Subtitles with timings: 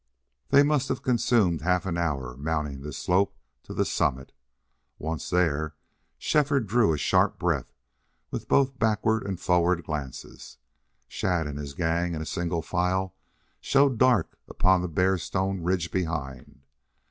[0.49, 4.31] They must have consumed half an hour mounting this slope to the summit.
[4.97, 5.75] Once there,
[6.17, 7.71] Shefford drew a sharp breath
[8.31, 10.57] with both backward and forward glances.
[11.07, 13.13] Shadd and his gang, in single file,
[13.59, 16.61] showed dark upon the bare stone ridge behind.